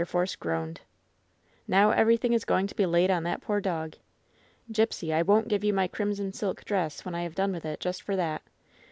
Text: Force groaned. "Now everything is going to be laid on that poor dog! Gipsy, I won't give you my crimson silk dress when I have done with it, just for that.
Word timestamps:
Force 0.03 0.35
groaned. 0.35 0.81
"Now 1.67 1.91
everything 1.91 2.33
is 2.33 2.43
going 2.43 2.65
to 2.65 2.73
be 2.75 2.87
laid 2.87 3.11
on 3.11 3.21
that 3.21 3.39
poor 3.39 3.61
dog! 3.61 3.97
Gipsy, 4.71 5.13
I 5.13 5.21
won't 5.21 5.47
give 5.47 5.63
you 5.63 5.73
my 5.73 5.87
crimson 5.87 6.33
silk 6.33 6.65
dress 6.65 7.05
when 7.05 7.13
I 7.13 7.21
have 7.21 7.35
done 7.35 7.51
with 7.51 7.65
it, 7.65 7.79
just 7.79 8.01
for 8.01 8.15
that. 8.15 8.41